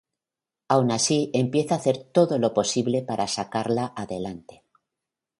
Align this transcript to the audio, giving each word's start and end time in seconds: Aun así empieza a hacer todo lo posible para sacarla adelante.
Aun 0.73 0.87
así 0.97 1.19
empieza 1.31 1.73
a 1.75 1.77
hacer 1.77 1.97
todo 2.15 2.39
lo 2.39 2.55
posible 2.55 3.03
para 3.03 3.27
sacarla 3.27 3.93
adelante. 3.95 4.63